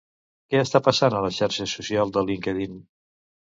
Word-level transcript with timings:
Què 0.53 0.61
està 0.61 0.81
passant 0.87 1.17
a 1.17 1.21
la 1.27 1.29
xarxa 1.37 1.69
social 1.75 2.17
de 2.17 2.27
LinkedIn? 2.33 2.83